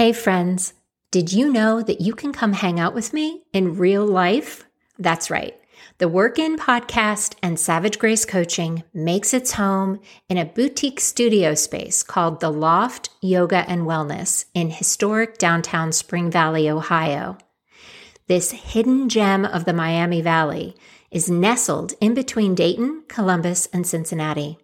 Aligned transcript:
Hey, 0.00 0.14
friends, 0.14 0.72
did 1.10 1.30
you 1.30 1.52
know 1.52 1.82
that 1.82 2.00
you 2.00 2.14
can 2.14 2.32
come 2.32 2.54
hang 2.54 2.80
out 2.80 2.94
with 2.94 3.12
me 3.12 3.42
in 3.52 3.76
real 3.76 4.06
life? 4.06 4.64
That's 4.98 5.30
right. 5.30 5.54
The 5.98 6.08
Work 6.08 6.38
In 6.38 6.56
podcast 6.56 7.34
and 7.42 7.60
Savage 7.60 7.98
Grace 7.98 8.24
Coaching 8.24 8.82
makes 8.94 9.34
its 9.34 9.52
home 9.52 10.00
in 10.30 10.38
a 10.38 10.46
boutique 10.46 11.00
studio 11.00 11.54
space 11.54 12.02
called 12.02 12.40
The 12.40 12.48
Loft 12.48 13.10
Yoga 13.20 13.68
and 13.68 13.82
Wellness 13.82 14.46
in 14.54 14.70
historic 14.70 15.36
downtown 15.36 15.92
Spring 15.92 16.30
Valley, 16.30 16.70
Ohio. 16.70 17.36
This 18.26 18.52
hidden 18.52 19.10
gem 19.10 19.44
of 19.44 19.66
the 19.66 19.74
Miami 19.74 20.22
Valley 20.22 20.74
is 21.10 21.30
nestled 21.30 21.92
in 22.00 22.14
between 22.14 22.54
Dayton, 22.54 23.02
Columbus, 23.06 23.68
and 23.70 23.86
Cincinnati. 23.86 24.56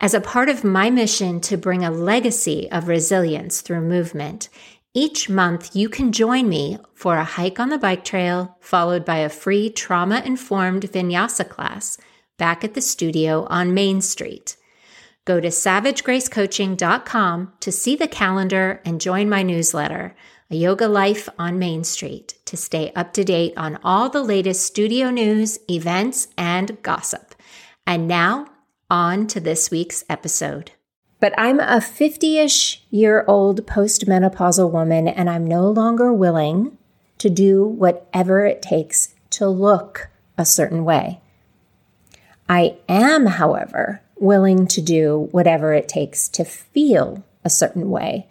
As 0.00 0.14
a 0.14 0.20
part 0.20 0.48
of 0.48 0.64
my 0.64 0.90
mission 0.90 1.40
to 1.42 1.56
bring 1.56 1.84
a 1.84 1.90
legacy 1.90 2.70
of 2.70 2.88
resilience 2.88 3.60
through 3.60 3.80
movement, 3.80 4.48
each 4.94 5.28
month 5.28 5.74
you 5.74 5.88
can 5.88 6.12
join 6.12 6.48
me 6.48 6.78
for 6.94 7.16
a 7.16 7.24
hike 7.24 7.58
on 7.58 7.68
the 7.68 7.78
bike 7.78 8.04
trail, 8.04 8.56
followed 8.60 9.04
by 9.04 9.16
a 9.16 9.28
free 9.28 9.68
trauma 9.68 10.22
informed 10.24 10.84
vinyasa 10.84 11.48
class 11.48 11.98
back 12.38 12.62
at 12.62 12.74
the 12.74 12.80
studio 12.80 13.44
on 13.50 13.74
Main 13.74 14.00
Street. 14.00 14.56
Go 15.24 15.40
to 15.40 15.48
savagegracecoaching.com 15.48 17.52
to 17.58 17.72
see 17.72 17.96
the 17.96 18.06
calendar 18.06 18.80
and 18.84 19.00
join 19.00 19.28
my 19.28 19.42
newsletter, 19.42 20.14
A 20.50 20.54
Yoga 20.54 20.86
Life 20.86 21.28
on 21.38 21.58
Main 21.58 21.82
Street, 21.82 22.34
to 22.44 22.56
stay 22.56 22.92
up 22.94 23.12
to 23.14 23.24
date 23.24 23.54
on 23.56 23.80
all 23.82 24.10
the 24.10 24.22
latest 24.22 24.64
studio 24.66 25.10
news, 25.10 25.58
events, 25.68 26.28
and 26.36 26.80
gossip. 26.82 27.34
And 27.86 28.06
now, 28.06 28.46
on 28.94 29.26
to 29.26 29.40
this 29.40 29.72
week's 29.72 30.04
episode. 30.08 30.70
But 31.18 31.34
I'm 31.36 31.58
a 31.58 31.80
50 31.80 32.38
ish 32.38 32.80
year 32.90 33.24
old 33.26 33.66
postmenopausal 33.66 34.70
woman, 34.70 35.08
and 35.08 35.28
I'm 35.28 35.44
no 35.44 35.68
longer 35.68 36.12
willing 36.12 36.78
to 37.18 37.28
do 37.28 37.64
whatever 37.64 38.46
it 38.46 38.62
takes 38.62 39.16
to 39.30 39.48
look 39.48 40.10
a 40.38 40.44
certain 40.44 40.84
way. 40.84 41.20
I 42.48 42.76
am, 42.88 43.26
however, 43.26 44.00
willing 44.16 44.68
to 44.68 44.80
do 44.80 45.28
whatever 45.32 45.74
it 45.74 45.88
takes 45.88 46.28
to 46.28 46.44
feel 46.44 47.24
a 47.42 47.50
certain 47.50 47.90
way. 47.90 48.28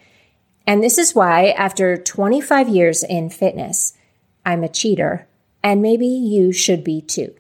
And 0.65 0.81
this 0.81 0.97
is 0.97 1.13
why, 1.13 1.49
after 1.49 1.97
25 1.97 2.69
years 2.69 3.03
in 3.03 3.29
fitness, 3.29 3.97
I'm 4.45 4.63
a 4.63 4.69
cheater, 4.69 5.27
and 5.61 5.81
maybe 5.81 6.07
you 6.07 6.53
should 6.53 6.85
be 6.85 7.01
too. 7.01 7.35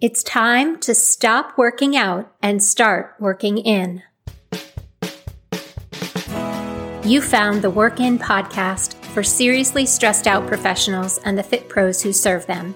It's 0.00 0.24
time 0.24 0.80
to 0.80 0.94
stop 0.94 1.56
working 1.56 1.96
out 1.96 2.30
and 2.42 2.60
start 2.60 3.14
working 3.20 3.58
in. 3.58 4.02
You 7.04 7.22
found 7.22 7.62
the 7.62 7.70
Work 7.70 8.00
In 8.00 8.18
podcast 8.18 8.96
for 9.14 9.22
seriously 9.22 9.86
stressed 9.86 10.26
out 10.26 10.48
professionals 10.48 11.20
and 11.24 11.38
the 11.38 11.44
fit 11.44 11.68
pros 11.68 12.02
who 12.02 12.12
serve 12.12 12.44
them. 12.46 12.74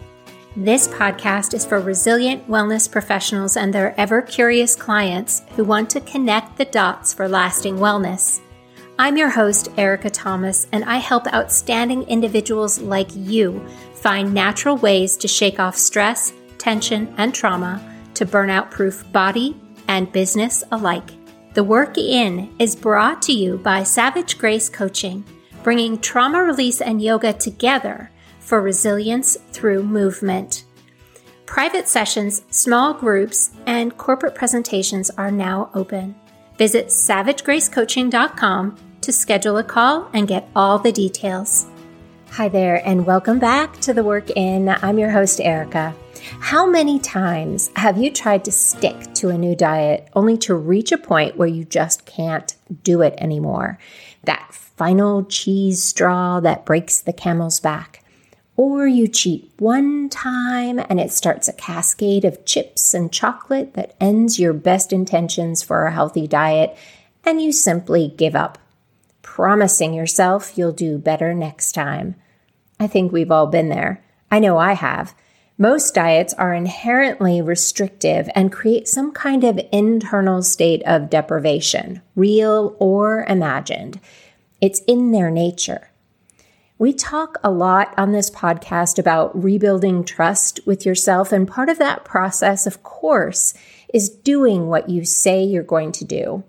This 0.56 0.86
podcast 0.86 1.55
is 1.55 1.66
for 1.66 1.80
resilient 1.80 2.48
wellness 2.48 2.91
professionals 2.91 3.56
and 3.56 3.75
their 3.75 3.98
ever 4.00 4.22
curious 4.22 4.77
clients 4.77 5.42
who 5.56 5.64
want 5.64 5.91
to 5.91 6.00
connect 6.00 6.56
the 6.56 6.66
dots 6.66 7.12
for 7.12 7.28
lasting 7.28 7.78
wellness. 7.78 8.41
I'm 8.97 9.16
your 9.16 9.30
host, 9.30 9.72
Ericka 9.72 10.10
Thomas, 10.12 10.69
and 10.70 10.84
I 10.84 10.98
help 10.98 11.27
outstanding 11.34 12.05
individuals 12.05 12.78
like 12.78 13.08
you 13.12 13.66
find 13.94 14.32
natural 14.32 14.77
ways 14.77 15.16
to 15.16 15.28
shake 15.28 15.58
off 15.58 15.77
stress 15.77 16.32
tension, 16.69 17.14
and 17.16 17.34
trauma 17.34 17.80
to 18.12 18.27
burnout 18.27 18.70
proof 18.70 19.11
body 19.11 19.58
and 19.88 20.12
business 20.12 20.62
alike. 20.70 21.10
The 21.55 21.64
Work 21.64 21.97
In 21.97 22.55
is 22.58 22.77
brought 22.77 23.22
to 23.22 23.33
you 23.33 23.56
by 23.56 23.84
Savage 23.84 24.36
Grace 24.36 24.69
Coaching, 24.69 25.25
bringing 25.62 25.98
trauma 25.98 26.42
release 26.42 26.83
and 26.83 27.00
yoga 27.00 27.33
together 27.33 28.10
for 28.38 28.60
resilience 28.60 29.38
through 29.50 29.83
movement. 29.83 30.64
Private 31.47 31.88
sessions, 31.88 32.42
small 32.50 32.92
groups, 32.92 33.50
and 33.65 33.97
corporate 33.97 34.34
presentations 34.34 35.09
are 35.16 35.31
now 35.31 35.71
open. 35.72 36.15
Visit 36.59 36.88
savagegracecoaching.com 36.88 38.76
to 39.00 39.10
schedule 39.10 39.56
a 39.56 39.65
call 39.65 40.10
and 40.12 40.28
get 40.28 40.50
all 40.54 40.78
the 40.78 40.92
details. 40.92 41.66
Hi 42.33 42.49
there, 42.49 42.87
and 42.87 43.05
welcome 43.05 43.41
back 43.41 43.81
to 43.81 43.93
the 43.93 44.05
Work 44.05 44.31
In. 44.31 44.69
I'm 44.69 44.99
your 44.99 45.11
host, 45.11 45.41
Ericka. 45.41 45.93
How 46.41 46.71
many 46.71 47.00
times 47.00 47.71
have 47.75 47.99
you 47.99 48.12
tried 48.12 48.44
to 48.44 48.53
stick 48.53 49.12
to 49.15 49.31
a 49.31 49.39
new 49.39 49.56
diet 49.56 50.09
only 50.15 50.37
to 50.39 50.55
reach 50.55 50.93
a 50.93 50.99
point 50.99 51.37
where 51.37 51.49
you 51.49 51.65
just 51.65 52.06
can't 52.06 52.55
do 52.84 53.03
it 53.03 53.15
anymore? 53.19 53.78
That 54.22 54.55
final 54.55 55.25
cheese 55.25 55.83
straw 55.83 56.39
that 56.41 56.65
breaks 56.65 57.00
the 57.00 57.12
camel's 57.12 57.59
back. 57.59 58.05
Or 58.56 58.87
you 58.87 59.09
cheat 59.09 59.50
one 59.59 60.09
time 60.09 60.78
and 60.78 61.00
it 61.00 61.10
starts 61.10 61.49
a 61.49 61.53
cascade 61.53 62.25
of 62.25 62.45
chips 62.45 62.95
and 62.95 63.12
chocolate 63.12 63.75
that 63.75 63.97
ends 64.00 64.39
your 64.39 64.53
best 64.53 64.93
intentions 64.93 65.62
for 65.62 65.87
a 65.87 65.93
healthy 65.93 66.28
diet, 66.28 66.77
and 67.25 67.43
you 67.43 67.50
simply 67.50 68.15
give 68.16 68.37
up, 68.37 68.59
promising 69.38 69.94
yourself 69.94 70.59
you'll 70.59 70.72
do 70.72 70.99
better 70.99 71.32
next 71.32 71.71
time. 71.71 72.16
I 72.81 72.88
think 72.88 73.12
we've 73.12 73.31
all 73.31 73.47
been 73.47 73.69
there. 73.69 74.04
I 74.32 74.41
know 74.41 74.59
I 74.59 74.72
have. 74.72 75.15
Most 75.56 75.94
diets 75.94 76.34
are 76.34 76.53
inherently 76.53 77.41
restrictive 77.41 78.28
and 78.34 78.50
create 78.50 78.88
some 78.88 79.12
kind 79.12 79.44
of 79.44 79.60
internal 79.71 80.43
state 80.43 80.82
of 80.84 81.09
deprivation, 81.09 82.03
real 82.16 82.77
or 82.81 83.25
imagined. 83.28 84.00
It's 84.60 84.81
in 84.88 85.12
their 85.12 85.31
nature. 85.31 85.93
We 86.77 86.93
talk 86.93 87.38
a 87.44 87.50
lot 87.53 87.94
on 87.97 88.10
this 88.10 88.31
podcast 88.31 88.98
about 88.98 89.41
rebuilding 89.41 90.03
trust 90.03 90.59
with 90.66 90.84
yourself, 90.84 91.31
and 91.31 91.47
part 91.47 91.69
of 91.69 91.78
that 91.78 92.04
process, 92.04 92.66
of 92.66 92.82
course, 92.82 93.54
is 93.94 94.10
doing 94.10 94.66
what 94.66 94.88
you 94.88 95.04
say 95.04 95.44
you're 95.44 95.62
going 95.62 95.93
to 95.93 96.04
do. 96.04 96.43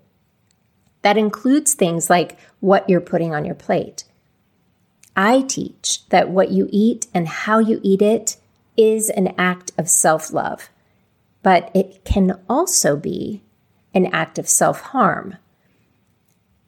That 1.02 1.16
includes 1.16 1.74
things 1.74 2.10
like 2.10 2.36
what 2.60 2.88
you're 2.88 3.00
putting 3.00 3.34
on 3.34 3.44
your 3.44 3.54
plate. 3.54 4.04
I 5.16 5.42
teach 5.42 6.06
that 6.10 6.30
what 6.30 6.50
you 6.50 6.68
eat 6.70 7.06
and 7.12 7.26
how 7.26 7.58
you 7.58 7.80
eat 7.82 8.00
it 8.00 8.36
is 8.76 9.10
an 9.10 9.34
act 9.36 9.72
of 9.76 9.88
self 9.88 10.32
love, 10.32 10.70
but 11.42 11.70
it 11.74 12.04
can 12.04 12.38
also 12.48 12.96
be 12.96 13.42
an 13.92 14.06
act 14.06 14.38
of 14.38 14.48
self 14.48 14.80
harm. 14.80 15.36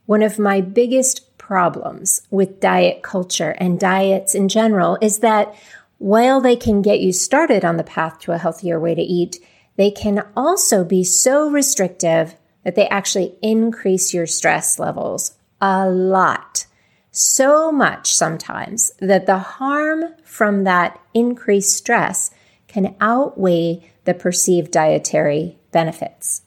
One 0.06 0.22
of 0.22 0.38
my 0.38 0.60
biggest 0.60 1.38
problems 1.38 2.22
with 2.31 2.60
diet 2.60 3.02
culture 3.02 3.54
and 3.58 3.78
diets 3.78 4.34
in 4.34 4.48
general 4.48 4.98
is 5.00 5.19
that 5.19 5.54
while 5.98 6.41
they 6.41 6.56
can 6.56 6.82
get 6.82 7.00
you 7.00 7.12
started 7.12 7.64
on 7.64 7.76
the 7.76 7.84
path 7.84 8.19
to 8.20 8.32
a 8.32 8.38
healthier 8.38 8.81
way 8.81 8.94
to 8.94 9.02
eat, 9.02 9.38
they 9.76 9.91
can 9.91 10.25
also 10.36 10.84
be 10.84 11.04
so 11.04 11.48
restrictive 11.48 12.34
that 12.64 12.75
they 12.75 12.88
actually 12.88 13.34
increase 13.41 14.12
your 14.12 14.26
stress 14.26 14.78
levels 14.78 15.36
a 15.62 15.89
lot 15.89 16.67
so 17.12 17.71
much 17.71 18.12
sometimes 18.12 18.91
that 18.99 19.27
the 19.27 19.39
harm 19.39 20.05
from 20.25 20.65
that 20.65 20.99
increased 21.15 21.77
stress 21.77 22.31
can 22.67 22.97
outweigh 23.00 23.93
the 24.05 24.15
perceived 24.15 24.73
dietary 24.73 25.59
benefits, 25.71 26.43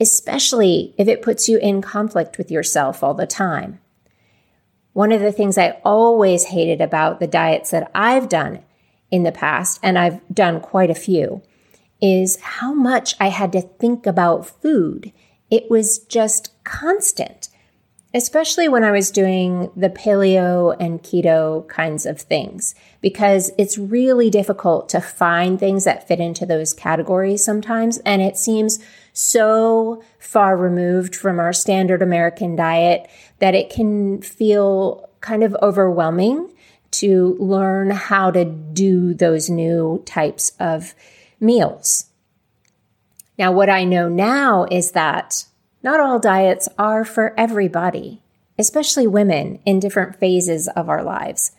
especially 0.00 0.94
if 0.96 1.06
it 1.06 1.22
puts 1.22 1.48
you 1.48 1.58
in 1.58 1.82
conflict 1.82 2.38
with 2.38 2.50
yourself 2.50 3.04
all 3.04 3.14
the 3.14 3.26
time. 3.26 3.78
One 4.94 5.12
of 5.12 5.20
the 5.20 5.32
things 5.32 5.58
I 5.58 5.78
always 5.84 6.46
hated 6.46 6.80
about 6.80 7.20
the 7.20 7.26
diets 7.26 7.70
that 7.70 7.90
I've 7.94 8.30
done 8.30 8.64
in 9.10 9.22
the 9.22 9.32
past, 9.32 9.78
and 9.82 9.98
I've 9.98 10.26
done 10.32 10.60
quite 10.60 10.90
a 10.90 10.94
few, 10.94 11.42
is 12.00 12.40
how 12.40 12.72
much 12.72 13.14
I 13.20 13.28
had 13.28 13.52
to 13.52 13.60
think 13.60 14.06
about 14.06 14.46
food. 14.46 15.12
It 15.50 15.70
was 15.70 15.98
just 15.98 16.50
constant 16.64 17.50
especially 18.16 18.66
when 18.66 18.82
I 18.82 18.92
was 18.92 19.10
doing 19.10 19.70
the 19.76 19.90
paleo 19.90 20.74
and 20.80 21.02
keto 21.02 21.68
kinds 21.68 22.06
of 22.06 22.18
things, 22.18 22.74
because 23.02 23.50
it's 23.58 23.76
really 23.76 24.30
difficult 24.30 24.88
to 24.88 25.02
find 25.02 25.60
things 25.60 25.84
that 25.84 26.08
fit 26.08 26.18
into 26.18 26.46
those 26.46 26.72
categories 26.72 27.44
sometimes. 27.44 27.98
And 27.98 28.22
it 28.22 28.38
seems 28.38 28.78
so 29.12 30.02
far 30.18 30.56
removed 30.56 31.14
from 31.14 31.38
our 31.38 31.52
standard 31.52 32.00
American 32.00 32.56
diet 32.56 33.06
that 33.38 33.54
it 33.54 33.68
can 33.68 34.22
feel 34.22 35.10
kind 35.20 35.44
of 35.44 35.54
overwhelming 35.60 36.50
to 36.92 37.36
learn 37.38 37.90
how 37.90 38.30
to 38.30 38.46
do 38.46 39.12
those 39.12 39.50
new 39.50 40.02
types 40.06 40.52
of 40.58 40.94
meals. 41.38 42.06
Now, 43.38 43.52
what 43.52 43.68
I 43.68 43.84
know 43.84 44.08
now 44.08 44.64
is 44.70 44.92
that 44.92 45.44
not 45.82 46.00
all 46.00 46.18
diets 46.18 46.68
are 46.78 47.04
for 47.04 47.34
everybody, 47.38 48.22
especially 48.58 49.06
women 49.06 49.60
in 49.64 49.80
different 49.80 50.16
phases 50.16 50.68
of 50.68 50.88
our 50.88 51.02
lives. 51.02 51.52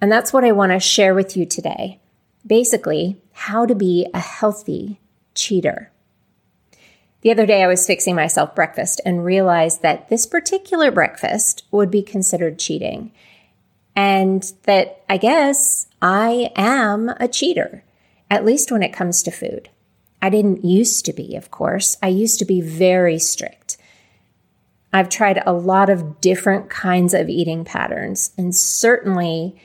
And 0.00 0.12
that's 0.12 0.32
what 0.32 0.44
I 0.44 0.52
want 0.52 0.72
to 0.72 0.80
share 0.80 1.14
with 1.14 1.36
you 1.36 1.46
today. 1.46 2.00
Basically, 2.46 3.20
how 3.32 3.66
to 3.66 3.74
be 3.74 4.06
a 4.12 4.20
healthy 4.20 5.00
cheater. 5.34 5.90
The 7.22 7.30
other 7.30 7.46
day, 7.46 7.62
I 7.62 7.66
was 7.66 7.86
fixing 7.86 8.14
myself 8.14 8.54
breakfast 8.54 9.00
and 9.04 9.24
realized 9.24 9.82
that 9.82 10.08
this 10.08 10.26
particular 10.26 10.90
breakfast 10.90 11.64
would 11.70 11.90
be 11.90 12.02
considered 12.02 12.58
cheating. 12.58 13.12
And 13.96 14.52
that 14.64 15.02
I 15.08 15.16
guess 15.16 15.86
I 16.02 16.52
am 16.54 17.08
a 17.18 17.26
cheater, 17.26 17.82
at 18.30 18.44
least 18.44 18.70
when 18.70 18.82
it 18.82 18.92
comes 18.92 19.22
to 19.22 19.30
food. 19.30 19.70
I 20.20 20.30
didn't 20.30 20.64
used 20.64 21.04
to 21.06 21.12
be, 21.12 21.36
of 21.36 21.50
course. 21.50 21.96
I 22.02 22.08
used 22.08 22.38
to 22.38 22.44
be 22.44 22.60
very 22.60 23.18
strict. 23.18 23.76
I've 24.92 25.08
tried 25.08 25.42
a 25.44 25.52
lot 25.52 25.90
of 25.90 26.20
different 26.20 26.70
kinds 26.70 27.12
of 27.12 27.28
eating 27.28 27.64
patterns 27.64 28.32
and 28.38 28.54
certainly 28.54 29.60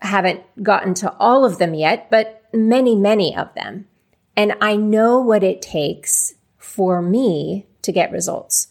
haven't 0.00 0.42
gotten 0.62 0.94
to 0.94 1.12
all 1.18 1.44
of 1.44 1.58
them 1.58 1.74
yet, 1.74 2.10
but 2.10 2.42
many, 2.52 2.96
many 2.96 3.36
of 3.36 3.54
them. 3.54 3.86
And 4.36 4.54
I 4.60 4.76
know 4.76 5.20
what 5.20 5.44
it 5.44 5.62
takes 5.62 6.34
for 6.58 7.00
me 7.00 7.66
to 7.82 7.92
get 7.92 8.10
results. 8.10 8.68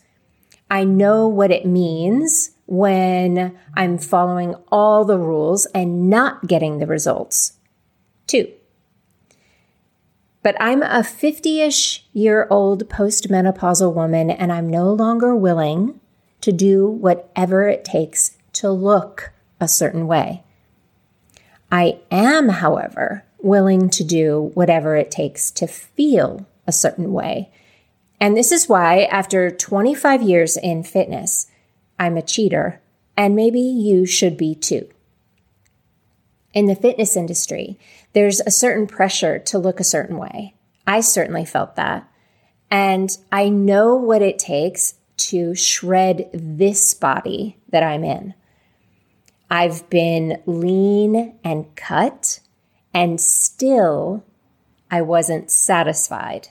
I 0.69 0.83
know 0.83 1.27
what 1.27 1.51
it 1.51 1.65
means 1.65 2.51
when 2.65 3.57
I'm 3.75 3.97
following 3.97 4.55
all 4.71 5.05
the 5.05 5.19
rules 5.19 5.65
and 5.67 6.09
not 6.09 6.47
getting 6.47 6.79
the 6.79 6.87
results. 6.87 7.53
Two. 8.27 8.51
But 10.43 10.55
I'm 10.59 10.81
a 10.81 11.03
50 11.03 11.61
ish 11.61 12.05
year 12.13 12.47
old 12.49 12.89
postmenopausal 12.89 13.93
woman, 13.93 14.31
and 14.31 14.51
I'm 14.51 14.69
no 14.69 14.91
longer 14.91 15.35
willing 15.35 15.99
to 16.41 16.51
do 16.51 16.87
whatever 16.87 17.67
it 17.67 17.85
takes 17.85 18.37
to 18.53 18.71
look 18.71 19.31
a 19.59 19.67
certain 19.67 20.07
way. 20.07 20.43
I 21.71 21.99
am, 22.09 22.49
however, 22.49 23.23
willing 23.39 23.89
to 23.91 24.03
do 24.03 24.51
whatever 24.53 24.95
it 24.95 25.11
takes 25.11 25.51
to 25.51 25.67
feel 25.67 26.45
a 26.67 26.71
certain 26.71 27.13
way. 27.13 27.51
And 28.19 28.35
this 28.35 28.51
is 28.51 28.67
why, 28.67 29.03
after 29.05 29.49
25 29.49 30.21
years 30.21 30.57
in 30.57 30.83
fitness, 30.83 31.47
I'm 31.99 32.17
a 32.17 32.21
cheater, 32.21 32.81
and 33.15 33.35
maybe 33.35 33.61
you 33.61 34.05
should 34.05 34.37
be 34.37 34.53
too. 34.53 34.89
In 36.53 36.65
the 36.65 36.75
fitness 36.75 37.15
industry, 37.15 37.79
there's 38.13 38.41
a 38.41 38.51
certain 38.51 38.87
pressure 38.87 39.39
to 39.39 39.57
look 39.57 39.79
a 39.79 39.85
certain 39.85 40.17
way. 40.17 40.55
I 40.85 41.01
certainly 41.01 41.45
felt 41.45 41.75
that. 41.75 42.07
And 42.69 43.15
I 43.31 43.49
know 43.49 43.95
what 43.95 44.21
it 44.21 44.39
takes 44.39 44.95
to 45.17 45.53
shred 45.55 46.29
this 46.33 46.93
body 46.93 47.57
that 47.69 47.83
I'm 47.83 48.03
in. 48.03 48.33
I've 49.49 49.89
been 49.89 50.41
lean 50.45 51.35
and 51.43 51.75
cut, 51.75 52.39
and 52.93 53.19
still 53.19 54.23
I 54.89 55.01
wasn't 55.01 55.51
satisfied. 55.51 56.49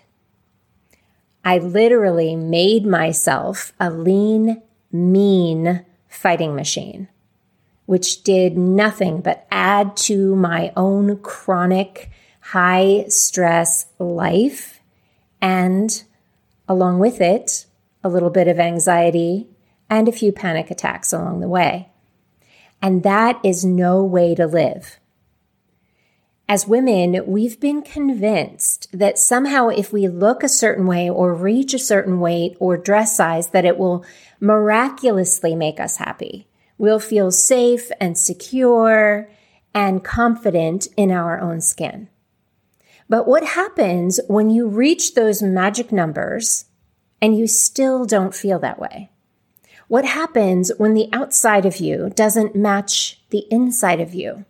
I 1.45 1.59
literally 1.59 2.37
made 2.37 2.85
myself 2.85 3.73
a 3.81 3.91
lean, 3.91 4.63
mean 4.93 5.87
fighting 6.09 6.55
machine, 6.55 7.09
which 7.91 8.23
did 8.23 8.57
nothing 8.57 9.21
but 9.21 9.45
add 9.51 9.97
to 9.97 10.37
my 10.37 10.73
own 10.77 11.17
chronic 11.23 12.09
high 12.39 13.05
stress 13.09 13.87
life 13.99 14.79
and 15.41 16.05
along 16.69 17.01
with 17.01 17.21
it, 17.21 17.67
a 18.05 18.09
little 18.09 18.31
bit 18.31 18.47
of 18.47 18.61
anxiety 18.61 19.49
and 19.91 20.07
a 20.09 20.13
few 20.13 20.31
panic 20.31 20.71
attacks 20.71 21.13
along 21.13 21.41
the 21.41 21.49
way. 21.49 21.89
And 22.81 23.03
that 23.03 23.41
is 23.43 23.65
no 23.65 24.05
way 24.05 24.37
to 24.37 24.47
live. 24.47 25.01
As 26.49 26.69
women, 26.69 27.25
we've 27.27 27.59
been 27.59 27.83
convinced 27.83 28.87
that 28.93 29.19
somehow 29.19 29.67
if 29.67 29.93
we 29.93 30.07
look 30.07 30.45
a 30.45 30.49
certain 30.49 30.87
way 30.87 31.11
or 31.11 31.35
reach 31.35 31.75
a 31.75 31.79
certain 31.81 32.21
weight 32.21 32.57
or 32.61 32.77
dress 32.77 33.17
size, 33.17 33.49
that 33.49 33.65
it 33.65 33.79
will 33.79 34.05
miraculously 34.39 35.57
make 35.57 35.81
us 35.81 35.97
happy. 35.97 36.47
We'll 36.81 36.99
feel 36.99 37.31
safe 37.31 37.91
and 38.01 38.17
secure 38.17 39.29
and 39.75 40.03
confident 40.03 40.89
in 40.97 41.11
our 41.11 41.39
own 41.39 41.61
skin. 41.61 42.09
But 43.07 43.29
what 43.29 43.45
happens 43.45 44.19
when 44.29 44.49
you 44.49 44.67
reach 44.67 45.13
those 45.13 45.43
magic 45.43 45.93
numbers 45.93 46.65
and 47.21 47.37
you 47.37 47.47
still 47.47 48.07
don't 48.07 48.35
feel 48.35 48.59
that 48.61 48.79
way? 48.79 49.11
What 49.89 50.07
happens 50.07 50.73
when 50.79 50.95
the 50.95 51.11
outside 51.13 51.67
of 51.67 51.81
you 51.81 52.13
doesn't 52.15 52.57
match 52.57 53.21
the 53.29 53.45
inside 53.51 54.01
of 54.01 54.15
you? 54.15 54.47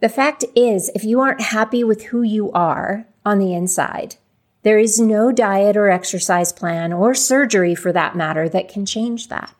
The 0.00 0.10
fact 0.10 0.44
is, 0.54 0.90
if 0.94 1.02
you 1.02 1.20
aren't 1.20 1.40
happy 1.40 1.82
with 1.82 2.02
who 2.02 2.20
you 2.20 2.52
are 2.52 3.06
on 3.24 3.38
the 3.38 3.54
inside, 3.54 4.16
there 4.64 4.78
is 4.78 5.00
no 5.00 5.32
diet 5.32 5.78
or 5.78 5.88
exercise 5.88 6.52
plan 6.52 6.92
or 6.92 7.14
surgery 7.14 7.74
for 7.74 7.90
that 7.90 8.16
matter 8.16 8.50
that 8.50 8.68
can 8.68 8.84
change 8.84 9.28
that. 9.28 9.54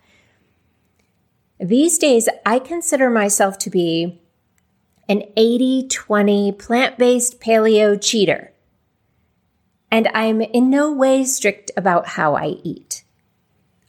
These 1.58 1.98
days, 1.98 2.28
I 2.44 2.58
consider 2.58 3.08
myself 3.08 3.58
to 3.58 3.70
be 3.70 4.20
an 5.08 5.22
80 5.36 5.88
20 5.88 6.52
plant 6.52 6.98
based 6.98 7.40
paleo 7.40 8.00
cheater. 8.00 8.52
And 9.90 10.08
I'm 10.12 10.40
in 10.40 10.68
no 10.68 10.92
way 10.92 11.24
strict 11.24 11.70
about 11.76 12.08
how 12.08 12.34
I 12.34 12.56
eat. 12.62 13.04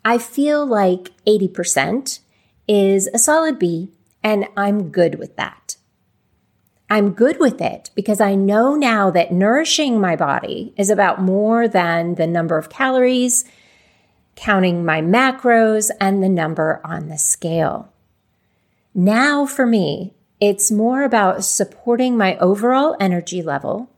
I 0.05 0.17
feel 0.17 0.65
like 0.65 1.11
80% 1.25 2.19
is 2.67 3.07
a 3.13 3.19
solid 3.19 3.59
B, 3.59 3.89
and 4.23 4.47
I'm 4.55 4.89
good 4.89 5.19
with 5.19 5.35
that. 5.35 5.75
I'm 6.89 7.11
good 7.11 7.39
with 7.39 7.59
it 7.59 7.91
because 7.95 8.21
I 8.21 8.35
know 8.35 8.75
now 8.75 9.09
that 9.11 9.33
nourishing 9.33 9.99
my 9.99 10.15
body 10.15 10.73
is 10.77 10.89
about 10.89 11.21
more 11.21 11.67
than 11.67 12.15
the 12.15 12.27
number 12.27 12.57
of 12.57 12.69
calories, 12.69 13.43
counting 14.37 14.85
my 14.85 15.01
macros, 15.01 15.89
and 15.99 16.23
the 16.23 16.29
number 16.29 16.79
on 16.85 17.09
the 17.09 17.17
scale. 17.17 17.91
Now, 18.93 19.45
for 19.45 19.65
me, 19.65 20.13
it's 20.39 20.71
more 20.71 21.03
about 21.03 21.43
supporting 21.43 22.15
my 22.15 22.37
overall 22.37 22.95
energy 22.99 23.41
level, 23.41 23.89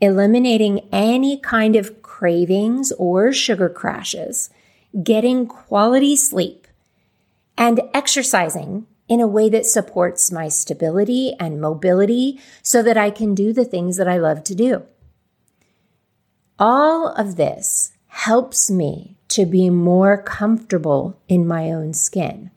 eliminating 0.00 0.88
any 0.92 1.38
kind 1.38 1.76
of 1.76 2.02
cravings 2.02 2.92
or 2.92 3.32
sugar 3.32 3.68
crashes, 3.68 4.48
getting 5.02 5.46
quality 5.46 6.16
sleep, 6.16 6.66
and 7.58 7.80
exercising 7.92 8.86
in 9.08 9.20
a 9.20 9.26
way 9.26 9.48
that 9.48 9.66
supports 9.66 10.30
my 10.30 10.46
stability 10.46 11.34
and 11.40 11.60
mobility 11.60 12.40
so 12.62 12.80
that 12.80 12.96
I 12.96 13.10
can 13.10 13.34
do 13.34 13.52
the 13.52 13.64
things 13.64 13.96
that 13.96 14.06
I 14.06 14.18
love 14.18 14.44
to 14.44 14.54
do. 14.54 14.84
All 16.60 17.08
of 17.08 17.34
this 17.34 17.92
helps 18.06 18.70
me 18.70 19.16
to 19.30 19.46
be 19.46 19.70
more 19.70 20.20
comfortable 20.20 21.18
in 21.28 21.46
my 21.46 21.70
own 21.70 21.92
skin 21.92 22.50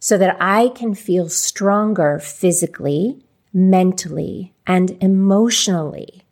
so 0.00 0.18
that 0.18 0.36
I 0.40 0.68
can 0.68 0.94
feel 0.94 1.28
stronger 1.28 2.18
physically, 2.18 3.24
mentally, 3.52 4.52
and 4.66 4.90
emotionally. 5.00 6.22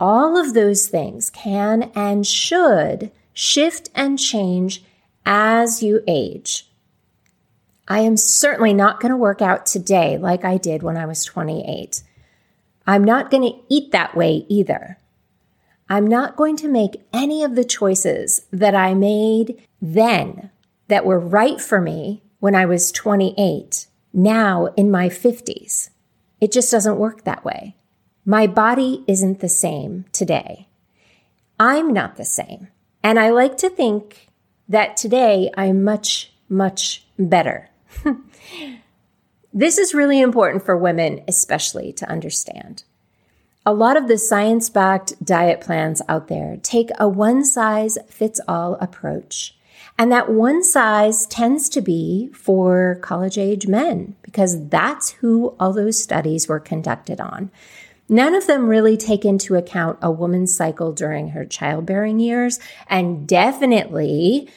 All 0.00 0.38
of 0.38 0.54
those 0.54 0.88
things 0.88 1.28
can 1.28 1.90
and 1.94 2.26
should 2.26 3.10
shift 3.34 3.90
and 3.94 4.18
change 4.18 4.82
as 5.26 5.82
you 5.82 6.02
age. 6.06 6.70
I 7.86 8.00
am 8.00 8.16
certainly 8.16 8.74
not 8.74 9.00
going 9.00 9.10
to 9.10 9.16
work 9.16 9.42
out 9.42 9.66
today 9.66 10.18
like 10.18 10.44
I 10.44 10.56
did 10.56 10.82
when 10.82 10.96
I 10.96 11.06
was 11.06 11.24
28. 11.24 12.02
I'm 12.86 13.04
not 13.04 13.30
going 13.30 13.42
to 13.42 13.58
eat 13.68 13.92
that 13.92 14.16
way 14.16 14.46
either. 14.48 14.98
I'm 15.88 16.06
not 16.06 16.36
going 16.36 16.56
to 16.58 16.68
make 16.68 17.02
any 17.12 17.42
of 17.42 17.54
the 17.54 17.64
choices 17.64 18.46
that 18.52 18.74
I 18.74 18.94
made 18.94 19.62
then 19.80 20.50
that 20.88 21.06
were 21.06 21.18
right 21.18 21.60
for 21.60 21.80
me 21.80 22.22
when 22.40 22.54
I 22.54 22.66
was 22.66 22.92
28, 22.92 23.86
now 24.12 24.66
in 24.76 24.90
my 24.90 25.08
50s. 25.08 25.90
It 26.40 26.52
just 26.52 26.70
doesn't 26.70 26.98
work 26.98 27.24
that 27.24 27.44
way. 27.44 27.76
My 28.24 28.46
body 28.46 29.04
isn't 29.06 29.40
the 29.40 29.48
same 29.48 30.04
today. 30.12 30.68
I'm 31.58 31.92
not 31.92 32.16
the 32.16 32.24
same. 32.24 32.68
And 33.02 33.18
I 33.18 33.30
like 33.30 33.56
to 33.58 33.70
think 33.70 34.28
that 34.68 34.96
today 34.96 35.50
I'm 35.56 35.82
much, 35.82 36.32
much 36.48 37.06
better. 37.18 37.70
this 39.52 39.78
is 39.78 39.94
really 39.94 40.20
important 40.20 40.64
for 40.64 40.76
women, 40.76 41.22
especially 41.26 41.92
to 41.94 42.08
understand. 42.08 42.84
A 43.68 43.74
lot 43.74 43.98
of 43.98 44.08
the 44.08 44.16
science 44.16 44.70
backed 44.70 45.22
diet 45.22 45.60
plans 45.60 46.00
out 46.08 46.28
there 46.28 46.56
take 46.62 46.88
a 46.98 47.06
one 47.06 47.44
size 47.44 47.98
fits 48.08 48.40
all 48.48 48.76
approach. 48.76 49.58
And 49.98 50.10
that 50.10 50.32
one 50.32 50.64
size 50.64 51.26
tends 51.26 51.68
to 51.68 51.82
be 51.82 52.30
for 52.32 52.98
college 53.02 53.36
age 53.36 53.66
men 53.66 54.16
because 54.22 54.68
that's 54.70 55.10
who 55.10 55.54
all 55.60 55.74
those 55.74 56.02
studies 56.02 56.48
were 56.48 56.60
conducted 56.60 57.20
on. 57.20 57.50
None 58.08 58.34
of 58.34 58.46
them 58.46 58.68
really 58.68 58.96
take 58.96 59.26
into 59.26 59.54
account 59.54 59.98
a 60.00 60.10
woman's 60.10 60.56
cycle 60.56 60.94
during 60.94 61.28
her 61.28 61.44
childbearing 61.44 62.20
years 62.20 62.58
and 62.86 63.28
definitely 63.28 64.48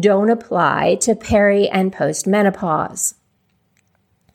don't 0.00 0.30
apply 0.30 0.94
to 1.02 1.14
peri 1.14 1.68
and 1.68 1.92
post 1.92 2.26
menopause. 2.26 3.16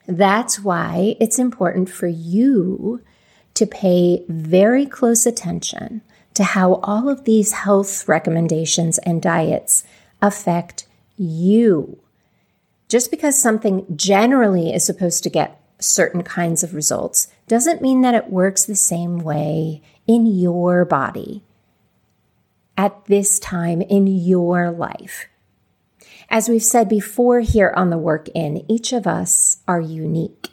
That's 0.06 0.60
why 0.60 1.16
it's 1.18 1.40
important 1.40 1.90
for 1.90 2.06
you 2.06 3.02
to 3.60 3.66
pay 3.66 4.24
very 4.26 4.86
close 4.86 5.26
attention 5.26 6.00
to 6.32 6.42
how 6.42 6.76
all 6.76 7.10
of 7.10 7.24
these 7.24 7.52
health 7.52 8.08
recommendations 8.08 8.96
and 9.00 9.20
diets 9.20 9.84
affect 10.22 10.86
you. 11.18 11.98
Just 12.88 13.10
because 13.10 13.38
something 13.38 13.84
generally 13.94 14.72
is 14.72 14.82
supposed 14.82 15.22
to 15.24 15.28
get 15.28 15.60
certain 15.78 16.22
kinds 16.22 16.62
of 16.62 16.72
results 16.72 17.28
doesn't 17.48 17.82
mean 17.82 18.00
that 18.00 18.14
it 18.14 18.30
works 18.30 18.64
the 18.64 18.74
same 18.74 19.18
way 19.18 19.82
in 20.06 20.24
your 20.24 20.86
body 20.86 21.44
at 22.78 23.04
this 23.04 23.38
time 23.38 23.82
in 23.82 24.06
your 24.06 24.70
life. 24.70 25.28
As 26.30 26.48
we've 26.48 26.62
said 26.62 26.88
before 26.88 27.40
here 27.40 27.74
on 27.76 27.90
the 27.90 27.98
Work 27.98 28.30
In, 28.34 28.64
each 28.72 28.94
of 28.94 29.06
us 29.06 29.58
are 29.68 29.82
unique 29.82 30.48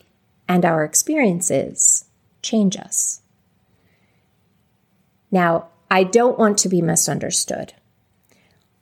and 0.46 0.66
our 0.66 0.84
experiences 0.84 2.04
change 2.48 2.78
us. 2.78 3.22
Now, 5.32 5.68
I 5.92 6.04
don't 6.04 6.40
want 6.40 6.58
to 6.60 6.70
be 6.70 6.82
misunderstood. 6.82 7.74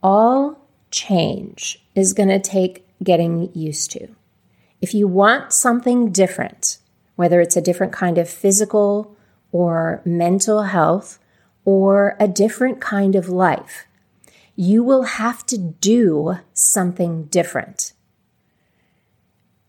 All 0.01 0.67
change 0.91 1.83
is 1.95 2.13
going 2.13 2.29
to 2.29 2.39
take 2.39 2.85
getting 3.03 3.49
used 3.53 3.91
to. 3.91 4.07
If 4.81 4.93
you 4.93 5.07
want 5.07 5.51
something 5.51 6.11
different, 6.11 6.77
whether 7.15 7.41
it's 7.41 7.57
a 7.57 7.61
different 7.61 7.93
kind 7.93 8.17
of 8.17 8.29
physical 8.29 9.15
or 9.51 10.01
mental 10.05 10.63
health 10.63 11.17
or 11.63 12.15
a 12.19 12.27
different 12.27 12.79
kind 12.79 13.15
of 13.15 13.29
life, 13.29 13.85
you 14.55 14.83
will 14.83 15.03
have 15.03 15.45
to 15.47 15.57
do 15.57 16.37
something 16.53 17.25
different. 17.25 17.93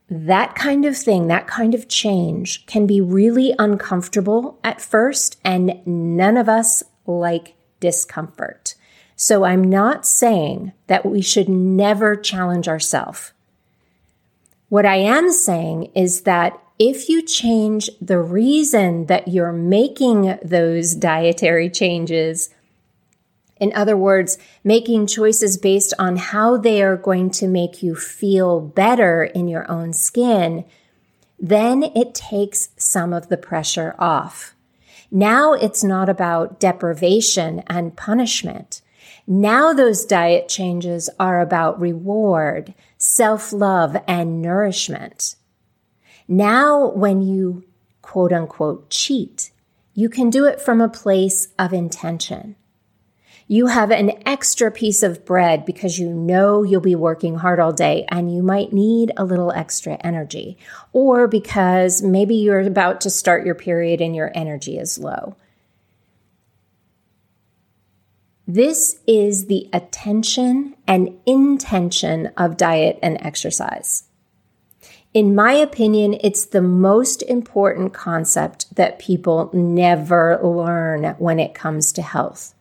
That 0.09 0.55
kind 0.55 0.85
of 0.85 0.97
thing, 0.97 1.27
that 1.29 1.49
kind 1.49 1.75
of 1.75 1.89
change 1.89 2.65
can 2.67 2.87
be 2.87 3.01
really 3.01 3.55
uncomfortable 3.59 4.59
at 4.63 4.81
first, 4.81 5.39
and 5.45 5.81
none 5.85 6.37
of 6.37 6.49
us 6.49 6.83
like 7.07 7.55
discomfort. 7.81 8.75
So 9.17 9.45
I'm 9.45 9.65
not 9.65 10.07
saying 10.07 10.73
that 10.87 11.07
we 11.07 11.23
should 11.23 11.49
never 11.49 12.15
challenge 12.15 12.69
ourselves. 12.69 13.33
What 14.69 14.87
I 14.87 14.97
am 14.97 15.33
saying 15.33 15.91
is 15.95 16.23
that 16.23 16.61
if 16.79 17.09
you 17.09 17.23
change 17.23 17.89
the 18.01 18.19
reason 18.19 19.07
that 19.07 19.29
you're 19.29 19.53
making 19.53 20.39
those 20.43 20.95
dietary 20.95 21.71
changes, 21.71 22.51
in 23.59 23.73
other 23.75 23.97
words, 23.97 24.39
making 24.63 25.07
choices 25.07 25.57
based 25.57 25.95
on 25.99 26.17
how 26.17 26.57
they 26.57 26.83
are 26.83 26.97
going 26.97 27.31
to 27.31 27.49
make 27.49 27.83
you 27.83 27.95
feel 27.95 28.61
better 28.61 29.25
in 29.25 29.49
your 29.49 29.71
own 29.71 29.93
skin, 29.93 30.65
then 31.39 31.83
it 31.83 32.15
takes 32.15 32.71
some 32.77 33.13
of 33.13 33.29
the 33.29 33.37
pressure 33.37 33.95
off. 33.99 34.55
Now 35.11 35.53
it's 35.53 35.85
not 35.85 36.09
about 36.09 36.61
deprivation 36.61 37.63
and 37.67 37.97
punishment. 37.97 38.83
Now 39.27 39.73
those 39.73 40.05
diet 40.05 40.49
changes 40.49 41.09
are 41.19 41.41
about 41.41 41.81
reward, 41.81 42.75
self 42.99 43.53
love, 43.53 43.97
and 44.07 44.43
nourishment. 44.43 45.37
Now, 46.29 46.89
when 46.89 47.23
you 47.23 47.65
quote 48.03 48.33
unquote 48.33 48.91
cheat, 48.91 49.51
you 49.95 50.09
can 50.09 50.29
do 50.29 50.45
it 50.45 50.61
from 50.61 50.81
a 50.81 50.89
place 50.89 51.49
of 51.59 51.73
intention. 51.73 52.57
You 53.49 53.69
have 53.69 53.93
an 53.93 54.11
extra 54.27 54.73
piece 54.73 55.05
of 55.05 55.25
bread 55.25 55.65
because 55.65 56.01
you 56.01 56.09
know 56.13 56.65
you'll 56.65 56.81
be 56.81 56.97
working 56.97 57.37
hard 57.37 57.61
all 57.61 57.73
day 57.73 58.05
and 58.09 58.35
you 58.35 58.43
might 58.43 58.73
need 58.73 59.13
a 59.17 59.25
little 59.25 59.53
extra 59.53 59.97
energy, 60.01 60.59
or 60.93 61.29
because 61.29 62.03
maybe 62.03 62.35
you're 62.35 62.59
about 62.59 63.01
to 63.03 63.11
start 63.11 63.47
your 63.47 63.55
period 63.55 64.01
and 64.01 64.17
your 64.17 64.33
energy 64.35 64.79
is 64.79 64.99
low. 64.99 65.37
This 68.49 69.01
is 69.07 69.47
the 69.47 69.69
attention 69.73 70.75
and 70.89 71.17
intention 71.25 72.33
of 72.37 72.57
diet 72.57 72.99
and 73.01 73.17
exercise. 73.21 74.05
In 75.15 75.37
my 75.37 75.53
opinion, 75.53 76.19
it's 76.21 76.47
the 76.47 76.63
most 76.63 77.23
important 77.23 77.95
concept 77.95 78.75
that 78.75 78.99
people 78.99 79.51
never 79.53 80.41
learn 80.43 81.15
when 81.19 81.39
it 81.39 81.55
comes 81.55 81.93
to 81.93 82.03
health. 82.03 82.56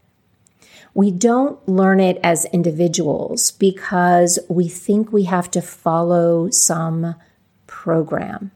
We 0.95 1.11
don't 1.11 1.59
learn 1.67 1.99
it 1.99 2.17
as 2.23 2.45
individuals 2.45 3.51
because 3.51 4.39
we 4.47 4.69
think 4.69 5.11
we 5.11 5.25
have 5.25 5.51
to 5.51 5.61
follow 5.61 6.49
some 6.49 7.15
program. 7.67 8.51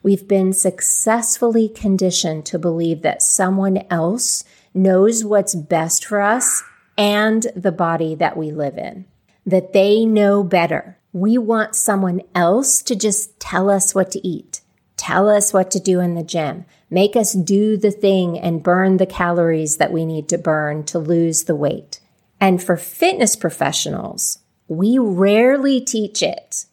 We've 0.00 0.28
been 0.28 0.52
successfully 0.52 1.68
conditioned 1.68 2.46
to 2.46 2.60
believe 2.60 3.02
that 3.02 3.22
someone 3.22 3.84
else 3.90 4.44
knows 4.72 5.24
what's 5.24 5.56
best 5.56 6.04
for 6.04 6.20
us 6.20 6.62
and 6.96 7.48
the 7.56 7.72
body 7.72 8.14
that 8.14 8.36
we 8.36 8.52
live 8.52 8.78
in, 8.78 9.06
that 9.44 9.72
they 9.72 10.04
know 10.04 10.44
better. 10.44 10.96
We 11.12 11.38
want 11.38 11.74
someone 11.74 12.22
else 12.36 12.82
to 12.82 12.94
just 12.94 13.40
tell 13.40 13.68
us 13.68 13.96
what 13.96 14.12
to 14.12 14.24
eat, 14.24 14.57
tell 14.98 15.28
us 15.28 15.54
what 15.54 15.70
to 15.70 15.80
do 15.80 16.00
in 16.00 16.14
the 16.14 16.22
gym, 16.22 16.66
make 16.90 17.16
us 17.16 17.32
do 17.32 17.78
the 17.78 17.90
thing 17.90 18.38
and 18.38 18.62
burn 18.62 18.98
the 18.98 19.06
calories 19.06 19.78
that 19.78 19.92
we 19.92 20.04
need 20.04 20.28
to 20.28 20.36
burn 20.36 20.84
to 20.84 20.98
lose 20.98 21.44
the 21.44 21.54
weight. 21.54 22.00
And 22.40 22.62
for 22.62 22.76
fitness 22.76 23.36
professionals, 23.36 24.40
we 24.66 24.98
rarely 24.98 25.80
teach 25.80 26.22
it 26.22 26.66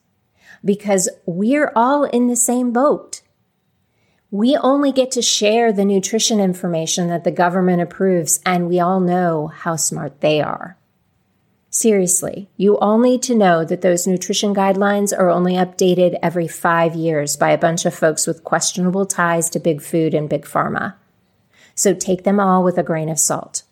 because 0.64 1.08
we're 1.26 1.72
all 1.76 2.04
in 2.04 2.28
the 2.28 2.36
same 2.36 2.74
boat. 2.74 3.22
We 4.32 4.58
only 4.58 4.92
get 4.92 5.12
to 5.12 5.22
share 5.22 5.72
the 5.72 5.86
nutrition 5.86 6.40
information 6.40 7.08
that 7.08 7.24
the 7.24 7.32
government 7.32 7.82
approves, 7.82 8.42
and 8.46 8.68
we 8.68 8.80
all 8.80 9.00
know 9.00 9.48
how 9.48 9.78
smart 9.78 10.20
they 10.20 10.42
are. 10.42 10.78
Seriously, 11.76 12.48
you 12.56 12.78
all 12.78 12.98
need 13.00 13.22
to 13.24 13.36
know 13.36 13.66
that 13.66 13.82
those 13.82 14.08
nutrition 14.08 14.56
guidelines 14.56 15.12
are 15.12 15.30
only 15.30 15.56
updated 15.56 16.18
every 16.24 16.48
five 16.48 16.96
years 16.96 17.36
by 17.36 17.50
a 17.50 17.58
bunch 17.58 17.86
of 17.86 17.94
folks 17.94 18.26
with 18.26 18.46
questionable 18.46 19.06
ties 19.06 19.50
to 19.50 19.60
big 19.60 19.82
food 19.82 20.14
and 20.14 20.30
big 20.30 20.46
pharma. 20.46 20.94
So 21.76 21.94
take 21.94 22.24
them 22.24 22.40
all 22.40 22.64
with 22.64 22.78
a 22.78 22.84
grain 22.84 23.10
of 23.10 23.20
salt. 23.20 23.64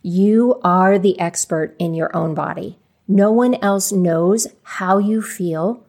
You 0.00 0.60
are 0.62 0.96
the 0.96 1.18
expert 1.18 1.74
in 1.80 1.92
your 1.92 2.16
own 2.16 2.36
body. 2.36 2.78
No 3.08 3.32
one 3.32 3.56
else 3.56 3.90
knows 3.90 4.46
how 4.62 4.98
you 4.98 5.20
feel 5.20 5.84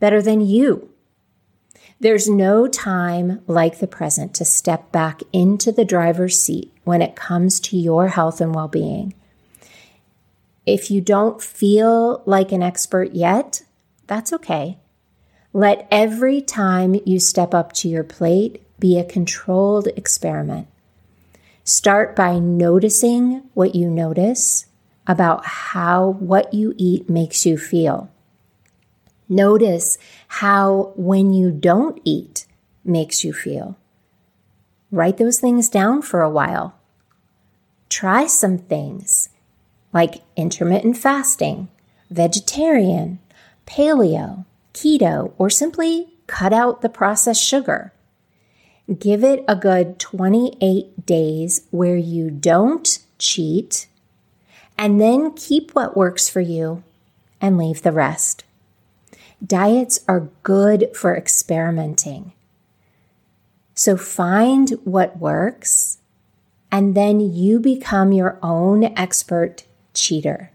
better 0.00 0.20
than 0.20 0.42
you. 0.42 0.90
There's 1.98 2.28
no 2.28 2.68
time 2.68 3.40
like 3.46 3.78
the 3.78 3.86
present 3.86 4.34
to 4.34 4.44
step 4.44 4.92
back 4.92 5.22
into 5.32 5.72
the 5.72 5.86
driver's 5.86 6.38
seat 6.38 6.70
when 6.84 7.00
it 7.00 7.16
comes 7.16 7.58
to 7.60 7.78
your 7.78 8.08
health 8.08 8.42
and 8.42 8.54
well 8.54 8.68
being. 8.68 9.14
If 10.66 10.90
you 10.90 11.00
don't 11.00 11.42
feel 11.42 12.22
like 12.26 12.52
an 12.52 12.62
expert 12.62 13.12
yet, 13.12 13.62
that's 14.06 14.32
okay. 14.32 14.78
Let 15.52 15.88
every 15.90 16.40
time 16.40 17.00
you 17.04 17.18
step 17.18 17.54
up 17.54 17.72
to 17.74 17.88
your 17.88 18.04
plate 18.04 18.62
be 18.78 18.98
a 18.98 19.04
controlled 19.04 19.88
experiment. 19.88 20.68
Start 21.64 22.14
by 22.14 22.38
noticing 22.38 23.42
what 23.54 23.74
you 23.74 23.90
notice 23.90 24.66
about 25.06 25.44
how 25.44 26.10
what 26.18 26.54
you 26.54 26.74
eat 26.76 27.08
makes 27.08 27.44
you 27.44 27.58
feel. 27.58 28.10
Notice 29.28 29.98
how 30.28 30.92
when 30.96 31.32
you 31.32 31.50
don't 31.50 32.00
eat 32.04 32.46
makes 32.84 33.24
you 33.24 33.32
feel. 33.32 33.76
Write 34.92 35.16
those 35.16 35.40
things 35.40 35.68
down 35.68 36.02
for 36.02 36.20
a 36.20 36.30
while. 36.30 36.74
Try 37.88 38.26
some 38.26 38.58
things 38.58 39.29
like 39.92 40.22
intermittent 40.36 40.96
fasting, 40.96 41.68
vegetarian, 42.10 43.18
paleo, 43.66 44.44
keto, 44.72 45.32
or 45.38 45.50
simply 45.50 46.14
cut 46.26 46.52
out 46.52 46.80
the 46.80 46.88
processed 46.88 47.42
sugar. 47.42 47.92
Give 48.98 49.22
it 49.22 49.44
a 49.46 49.54
good 49.54 49.98
28 49.98 51.06
days 51.06 51.66
where 51.70 51.96
you 51.96 52.30
don't 52.30 52.98
cheat, 53.18 53.86
and 54.76 55.00
then 55.00 55.32
keep 55.32 55.72
what 55.72 55.96
works 55.96 56.28
for 56.28 56.40
you 56.40 56.82
and 57.40 57.56
leave 57.56 57.82
the 57.82 57.92
rest. 57.92 58.44
Diets 59.44 60.00
are 60.06 60.28
good 60.42 60.90
for 60.94 61.16
experimenting. 61.16 62.32
So 63.74 63.96
find 63.96 64.70
what 64.84 65.18
works, 65.18 65.98
and 66.70 66.94
then 66.94 67.20
you 67.20 67.58
become 67.60 68.12
your 68.12 68.38
own 68.42 68.84
expert 68.96 69.64
cheater. 69.94 70.50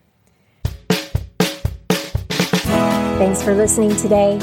Thanks 3.17 3.41
for 3.41 3.53
listening 3.53 3.95
today. 3.95 4.39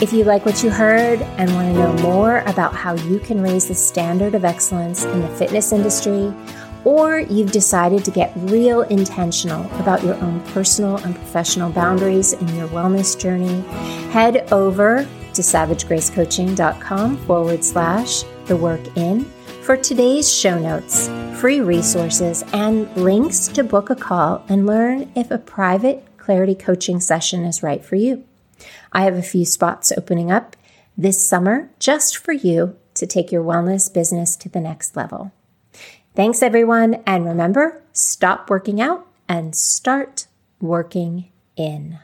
If 0.00 0.12
you 0.12 0.24
like 0.24 0.44
what 0.44 0.62
you 0.62 0.70
heard 0.70 1.20
and 1.22 1.52
want 1.54 1.68
to 1.68 1.74
know 1.74 1.92
more 2.02 2.38
about 2.40 2.74
how 2.74 2.94
you 2.94 3.18
can 3.18 3.40
raise 3.40 3.68
the 3.68 3.74
standard 3.74 4.34
of 4.34 4.44
excellence 4.44 5.04
in 5.04 5.20
the 5.20 5.28
fitness 5.28 5.72
industry, 5.72 6.32
or 6.84 7.20
you've 7.20 7.52
decided 7.52 8.04
to 8.04 8.10
get 8.10 8.32
real 8.36 8.82
intentional 8.82 9.64
about 9.80 10.02
your 10.02 10.14
own 10.16 10.40
personal 10.48 10.96
and 10.98 11.14
professional 11.14 11.70
boundaries 11.70 12.32
in 12.32 12.48
your 12.56 12.68
wellness 12.68 13.18
journey, 13.18 13.60
head 14.10 14.52
over 14.52 15.06
to 15.34 15.42
savagegracecoaching.com 15.42 17.16
forward 17.18 17.64
slash 17.64 18.24
the 18.46 18.56
work 18.56 18.80
in 18.96 19.30
For 19.62 19.76
today's 19.76 20.30
show 20.30 20.58
notes, 20.58 21.08
free 21.40 21.60
resources, 21.60 22.42
and 22.52 22.92
links 22.96 23.46
to 23.46 23.62
book 23.62 23.90
a 23.90 23.94
call 23.94 24.44
and 24.48 24.66
learn 24.66 25.12
if 25.14 25.30
a 25.30 25.38
private 25.38 26.04
clarity 26.18 26.56
coaching 26.56 26.98
session 26.98 27.44
is 27.44 27.62
right 27.62 27.84
for 27.84 27.94
you. 27.94 28.24
I 28.90 29.02
have 29.02 29.14
a 29.14 29.22
few 29.22 29.44
spots 29.44 29.92
opening 29.96 30.32
up 30.32 30.56
this 30.98 31.24
summer 31.24 31.70
just 31.78 32.16
for 32.16 32.32
you 32.32 32.76
to 32.94 33.06
take 33.06 33.30
your 33.30 33.44
wellness 33.44 33.92
business 33.92 34.34
to 34.38 34.48
the 34.48 34.60
next 34.60 34.96
level. 34.96 35.30
Thanks, 36.16 36.42
everyone. 36.42 36.94
And 37.06 37.24
remember, 37.24 37.84
stop 37.92 38.50
working 38.50 38.80
out 38.80 39.06
and 39.28 39.54
start 39.54 40.26
working 40.60 41.30
in. 41.56 42.00